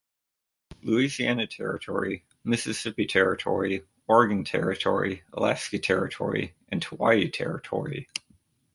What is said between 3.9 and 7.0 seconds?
Oregon Territory, Alaska Territory and